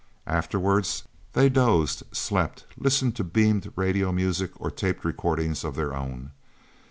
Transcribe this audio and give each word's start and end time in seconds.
Afterwards 0.25 1.03
they 1.33 1.47
dozed, 1.47 2.01
slept, 2.11 2.65
listened 2.75 3.15
to 3.17 3.23
beamed 3.23 3.71
radio 3.75 4.11
music 4.11 4.49
or 4.59 4.71
taped 4.71 5.05
recordings 5.05 5.63
of 5.63 5.75
their 5.75 5.93
own. 5.95 6.31